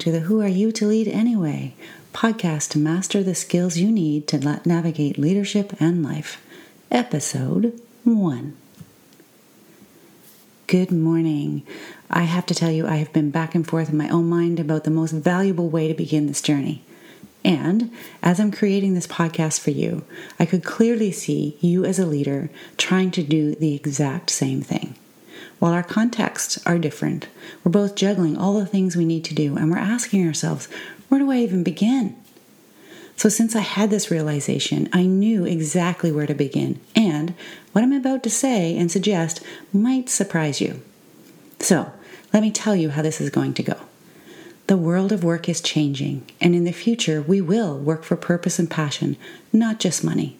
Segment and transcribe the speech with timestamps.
[0.00, 1.74] to the Who Are You to Lead Anyway
[2.14, 6.42] podcast to master the skills you need to navigate leadership and life.
[6.90, 8.56] Episode 1.
[10.66, 11.66] Good morning.
[12.10, 14.58] I have to tell you, I have been back and forth in my own mind
[14.58, 16.82] about the most valuable way to begin this journey.
[17.44, 20.04] And as I'm creating this podcast for you,
[20.38, 24.94] I could clearly see you as a leader trying to do the exact same thing.
[25.60, 27.28] While our contexts are different,
[27.62, 30.68] we're both juggling all the things we need to do, and we're asking ourselves,
[31.08, 32.16] where do I even begin?
[33.16, 37.34] So, since I had this realization, I knew exactly where to begin, and
[37.72, 40.80] what I'm about to say and suggest might surprise you.
[41.58, 41.92] So,
[42.32, 43.76] let me tell you how this is going to go.
[44.66, 48.58] The world of work is changing, and in the future, we will work for purpose
[48.58, 49.18] and passion,
[49.52, 50.38] not just money.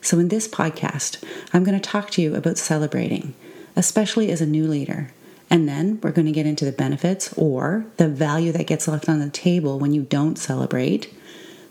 [0.00, 1.20] So, in this podcast,
[1.52, 3.34] I'm going to talk to you about celebrating,
[3.76, 5.12] especially as a new leader.
[5.48, 9.08] And then we're going to get into the benefits or the value that gets left
[9.08, 11.12] on the table when you don't celebrate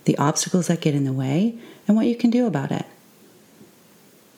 [0.06, 1.56] the obstacles that get in the way,
[1.88, 2.86] and what you can do about it.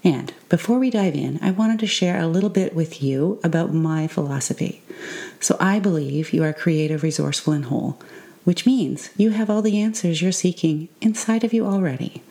[0.04, 3.74] And before we dive in, I wanted to share a little bit with you about
[3.74, 4.82] my philosophy.
[5.40, 8.02] So, I believe you are creative, resourceful, and whole,
[8.44, 12.22] which means you have all the answers you're seeking inside of you already.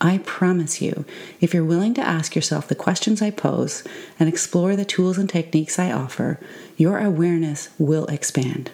[0.00, 1.04] I promise you,
[1.40, 3.84] if you're willing to ask yourself the questions I pose
[4.18, 6.40] and explore the tools and techniques I offer,
[6.76, 8.70] your awareness will expand.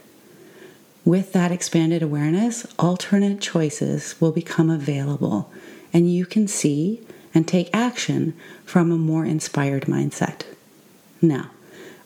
[1.04, 5.50] With that expanded awareness, alternate choices will become available,
[5.92, 7.00] and you can see
[7.34, 10.42] and take action from a more inspired mindset.
[11.20, 11.50] Now,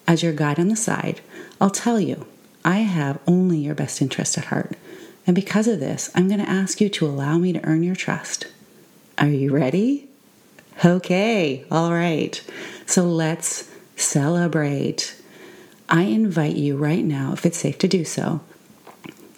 [0.07, 1.21] as your guide on the side,
[1.61, 2.27] I'll tell you
[2.65, 4.77] I have only your best interest at heart.
[5.27, 7.95] And because of this, I'm going to ask you to allow me to earn your
[7.95, 8.47] trust.
[9.21, 10.09] Are you ready?
[10.83, 12.43] Okay, all right.
[12.87, 15.15] So let's celebrate.
[15.91, 18.41] I invite you right now, if it's safe to do so,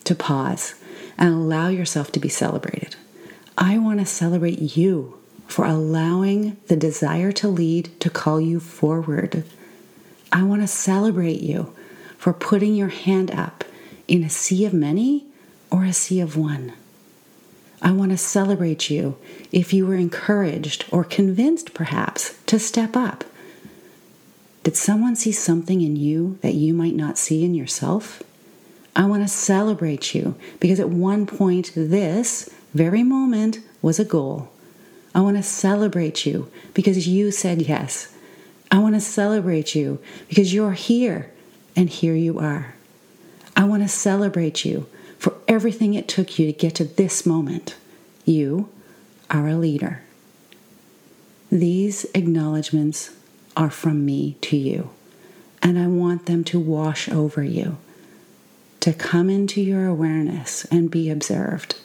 [0.05, 0.77] to pause
[1.19, 2.95] and allow yourself to be celebrated.
[3.59, 9.43] I want to celebrate you for allowing the desire to lead to call you forward.
[10.31, 11.75] I want to celebrate you
[12.19, 13.65] for putting your hand up
[14.07, 15.27] in a sea of many
[15.73, 16.73] or a sea of one.
[17.83, 19.17] I want to celebrate you
[19.51, 23.25] if you were encouraged or convinced, perhaps, to step up.
[24.63, 28.23] Did someone see something in you that you might not see in yourself?
[28.95, 34.51] I want to celebrate you because at one point, this very moment was a goal.
[35.13, 38.15] I want to celebrate you because you said yes.
[38.71, 41.33] I want to celebrate you because you're here
[41.75, 42.75] and here you are.
[43.57, 44.87] I want to celebrate you
[45.23, 47.77] for everything it took you to get to this moment.
[48.25, 48.69] You
[49.31, 50.03] are a leader.
[51.49, 53.15] These acknowledgments
[53.57, 54.91] are from me to you,
[55.63, 57.77] and I want them to wash over you
[58.81, 61.77] to come into your awareness and be observed,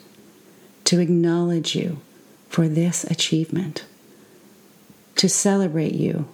[0.82, 2.00] to acknowledge you
[2.48, 3.84] for this achievement,
[5.14, 6.26] to celebrate you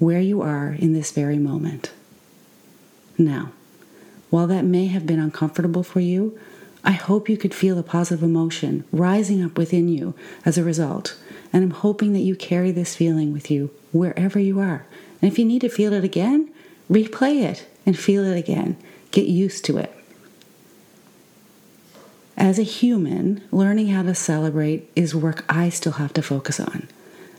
[0.00, 1.92] where you are in this very moment.
[3.16, 3.52] Now,
[4.30, 6.38] while that may have been uncomfortable for you,
[6.84, 11.18] I hope you could feel a positive emotion rising up within you as a result.
[11.52, 14.86] And I'm hoping that you carry this feeling with you wherever you are.
[15.20, 16.50] And if you need to feel it again,
[16.90, 18.76] replay it and feel it again
[19.10, 19.94] Get used to it.
[22.36, 26.88] As a human, learning how to celebrate is work I still have to focus on.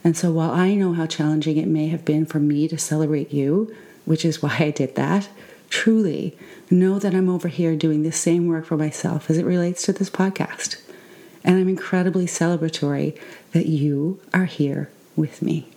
[0.03, 3.31] And so while I know how challenging it may have been for me to celebrate
[3.31, 3.73] you,
[4.05, 5.29] which is why I did that,
[5.69, 6.37] truly
[6.69, 9.93] know that I'm over here doing the same work for myself as it relates to
[9.93, 10.81] this podcast.
[11.43, 13.19] And I'm incredibly celebratory
[13.53, 15.67] that you are here with me.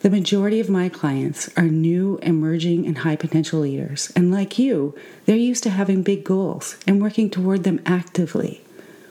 [0.00, 4.12] The majority of my clients are new, emerging, and high potential leaders.
[4.16, 8.62] And like you, they're used to having big goals and working toward them actively.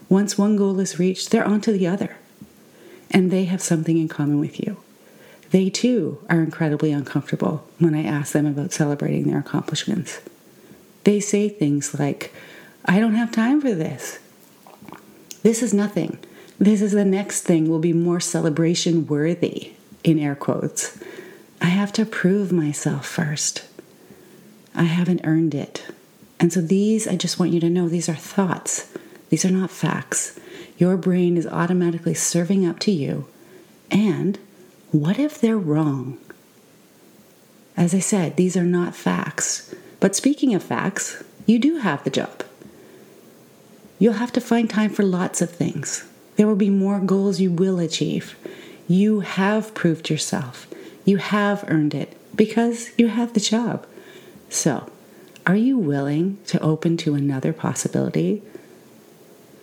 [0.09, 2.17] Once one goal is reached, they're on to the other.
[3.09, 4.83] And they have something in common with you.
[5.51, 10.21] They too are incredibly uncomfortable when I ask them about celebrating their accomplishments.
[11.03, 12.33] They say things like,
[12.85, 14.19] I don't have time for this.
[15.43, 16.19] This is nothing.
[16.57, 20.97] This is the next thing will be more celebration worthy in air quotes.
[21.61, 23.65] I have to prove myself first.
[24.73, 25.85] I haven't earned it.
[26.39, 28.91] And so these, I just want you to know, these are thoughts.
[29.29, 30.39] These are not facts.
[30.77, 33.27] Your brain is automatically serving up to you.
[33.91, 34.39] And
[34.91, 36.17] what if they're wrong?
[37.77, 39.73] As I said, these are not facts.
[39.99, 42.43] But speaking of facts, you do have the job.
[43.99, 46.05] You'll have to find time for lots of things.
[46.35, 48.35] There will be more goals you will achieve.
[48.87, 50.67] You have proved yourself.
[51.05, 53.85] You have earned it because you have the job.
[54.49, 54.89] So,
[55.45, 58.43] Are you willing to open to another possibility?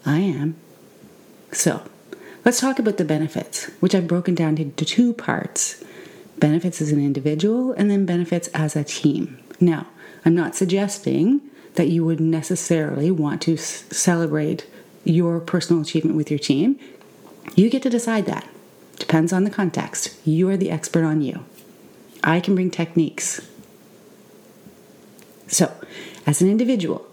[0.04, 0.56] I am.
[1.52, 1.82] So,
[2.48, 5.84] let's talk about the benefits, which I've broken down into two parts
[6.38, 9.38] benefits as an individual and then benefits as a team.
[9.60, 9.86] Now,
[10.24, 11.42] I'm not suggesting
[11.74, 14.66] that you would necessarily want to s- celebrate
[15.04, 16.78] your personal achievement with your team.
[17.54, 18.48] You get to decide that.
[18.98, 20.16] Depends on the context.
[20.26, 21.44] You are the expert on you.
[22.24, 23.46] I can bring techniques.
[25.48, 25.70] So,
[26.26, 27.07] as an individual,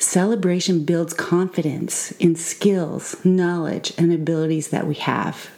[0.00, 5.50] celebration builds confidence in skills, knowledge, and abilities that we have.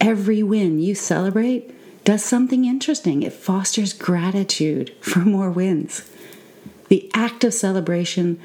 [0.00, 1.74] Every win you celebrate
[2.04, 3.22] does something interesting.
[3.22, 6.08] It fosters gratitude for more wins.
[6.88, 8.38] The act of celebration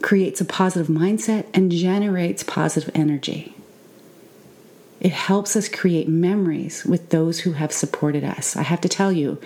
[0.00, 3.54] creates a positive mindset and generates positive energy.
[5.00, 8.56] It helps us create memories with those who have supported us.
[8.56, 9.40] I have to tell you,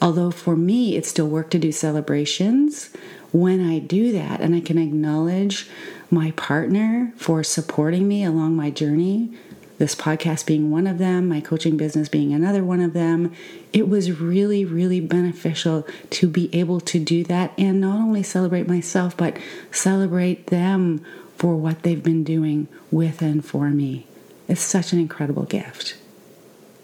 [0.00, 2.90] although for me it's still work to do celebrations,
[3.32, 5.68] when I do that and I can acknowledge
[6.10, 9.30] my partner for supporting me along my journey,
[9.78, 13.32] this podcast being one of them, my coaching business being another one of them,
[13.72, 18.66] it was really, really beneficial to be able to do that and not only celebrate
[18.66, 19.36] myself, but
[19.70, 21.04] celebrate them
[21.36, 24.06] for what they've been doing with and for me.
[24.48, 25.96] It's such an incredible gift.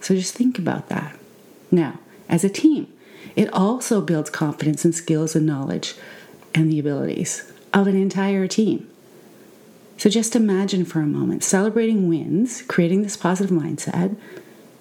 [0.00, 1.18] So just think about that.
[1.70, 2.92] Now, as a team,
[3.36, 5.94] it also builds confidence and skills and knowledge
[6.54, 8.88] and the abilities of an entire team.
[9.96, 14.16] So just imagine for a moment celebrating wins, creating this positive mindset,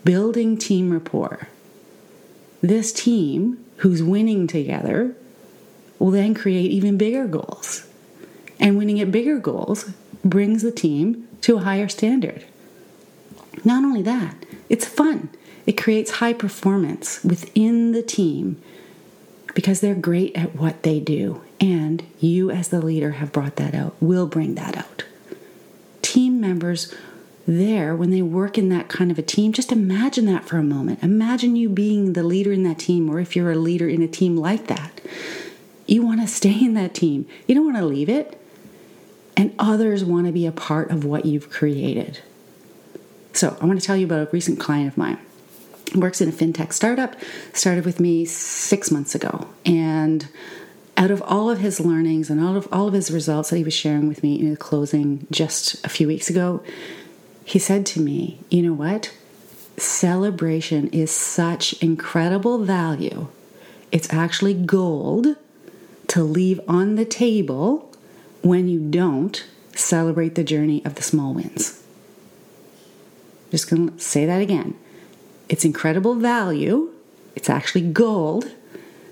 [0.04, 1.48] building team rapport.
[2.62, 5.16] This team who's winning together
[6.00, 7.88] will then create even bigger goals.
[8.60, 9.92] And winning at bigger goals
[10.24, 12.46] brings the team to a higher standard.
[13.64, 15.30] Not only that, it's fun.
[15.66, 18.62] It creates high performance within the team
[19.54, 21.42] because they're great at what they do.
[21.60, 25.04] And you, as the leader, have brought that out, will bring that out.
[26.02, 26.94] Team members
[27.48, 30.64] there, when they work in that kind of a team, just imagine that for a
[30.64, 31.04] moment.
[31.04, 34.08] Imagine you being the leader in that team, or if you're a leader in a
[34.08, 35.02] team like that.
[35.86, 38.38] You want to stay in that team, you don't want to leave it.
[39.36, 42.20] And others want to be a part of what you've created.
[43.34, 45.18] So, I want to tell you about a recent client of mine.
[45.96, 47.16] Works in a fintech startup,
[47.54, 49.50] started with me six months ago.
[49.66, 50.28] And
[50.96, 53.64] out of all of his learnings and all of all of his results that he
[53.64, 56.64] was sharing with me in a closing just a few weeks ago,
[57.44, 59.14] he said to me, You know what?
[59.78, 63.28] Celebration is such incredible value.
[63.92, 65.36] It's actually gold
[66.08, 67.92] to leave on the table
[68.42, 69.46] when you don't
[69.76, 71.82] celebrate the journey of the small wins.
[73.50, 74.76] Just going to say that again.
[75.52, 76.92] It's incredible value.
[77.36, 78.54] It's actually gold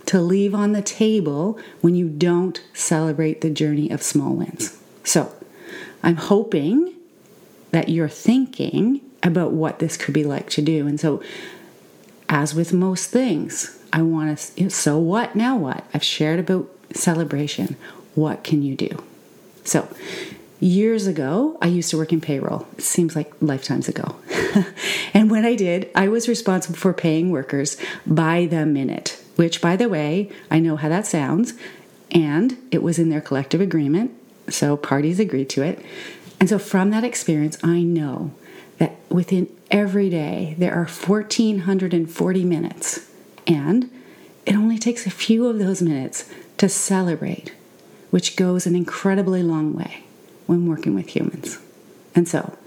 [0.05, 4.81] to leave on the table when you don't celebrate the journey of small wins.
[5.03, 5.35] So,
[6.01, 6.95] I'm hoping
[7.71, 10.87] that you're thinking about what this could be like to do.
[10.87, 11.21] And so,
[12.29, 15.83] as with most things, I want to, so what, now what?
[15.93, 17.75] I've shared about celebration.
[18.15, 19.03] What can you do?
[19.65, 19.89] So,
[20.61, 22.67] Years ago, I used to work in payroll.
[22.77, 24.15] It seems like lifetimes ago.
[25.13, 29.77] and when I did, I was responsible for paying workers by the minute, which, by
[29.77, 31.53] the way, I know how that sounds.
[32.11, 34.11] And it was in their collective agreement,
[34.49, 35.79] so parties agreed to it.
[36.41, 38.33] And so, from that experience, I know
[38.79, 43.09] that within every day there are 1,440 minutes.
[43.47, 43.89] And
[44.45, 47.53] it only takes a few of those minutes to celebrate,
[48.09, 50.03] which goes an incredibly long way
[50.49, 51.59] when working with humans.
[52.15, 52.57] And so,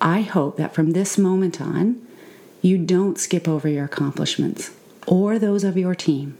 [0.00, 2.00] I hope that from this moment on,
[2.62, 4.70] you don't skip over your accomplishments
[5.08, 6.38] or those of your team.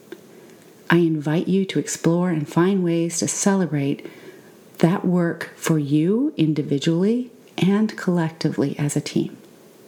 [0.89, 4.07] I invite you to explore and find ways to celebrate
[4.79, 9.37] that work for you individually and collectively as a team.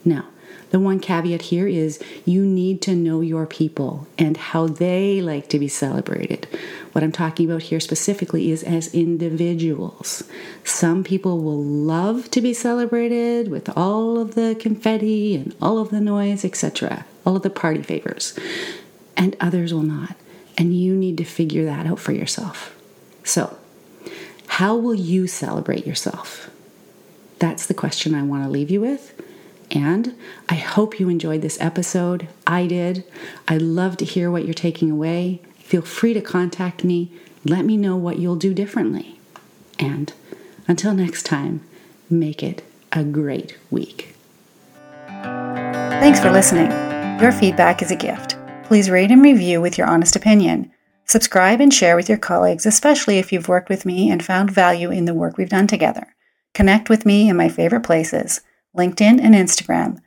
[0.04, 0.26] Now,
[0.70, 5.48] the one caveat here is you need to know your people and how they like
[5.50, 6.48] to be celebrated.
[6.94, 10.22] What I'm talking about here specifically is as individuals.
[10.62, 15.90] Some people will love to be celebrated with all of the confetti and all of
[15.90, 18.38] the noise, etc., all of the party favors,
[19.16, 20.14] and others will not.
[20.56, 22.78] And you need to figure that out for yourself.
[23.24, 23.58] So,
[24.46, 26.48] how will you celebrate yourself?
[27.40, 29.20] That's the question I want to leave you with.
[29.72, 30.16] And
[30.48, 32.28] I hope you enjoyed this episode.
[32.46, 33.02] I did.
[33.48, 35.42] I'd love to hear what you're taking away.
[35.64, 37.10] Feel free to contact me.
[37.44, 39.18] Let me know what you'll do differently.
[39.78, 40.12] And
[40.68, 41.62] until next time,
[42.10, 44.14] make it a great week.
[45.08, 46.70] Thanks for listening.
[47.20, 48.36] Your feedback is a gift.
[48.64, 50.70] Please rate and review with your honest opinion.
[51.06, 54.90] Subscribe and share with your colleagues, especially if you've worked with me and found value
[54.90, 56.14] in the work we've done together.
[56.52, 58.42] Connect with me in my favorite places
[58.76, 59.98] LinkedIn and Instagram.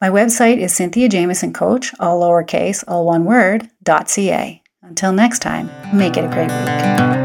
[0.00, 4.63] My website is Cynthia Jamieson Coach, all lowercase, all one word, .ca.
[4.86, 7.23] Until next time, make it a great week.